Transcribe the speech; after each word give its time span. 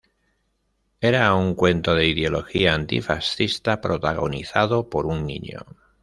Era 0.99 1.31
un 1.35 1.53
cuento 1.53 1.93
de 1.93 2.07
ideología 2.07 2.73
antifascista, 2.73 3.81
protagonizado 3.81 4.89
por 4.89 5.05
un 5.05 5.27
niño. 5.27 5.59